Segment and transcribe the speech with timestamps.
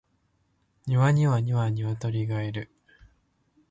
[0.87, 2.71] 庭には二羽鶏がいる